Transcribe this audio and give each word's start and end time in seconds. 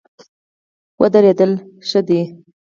ودرېدل 1.01 1.51
ښه 1.87 1.99
دی. 2.07 2.21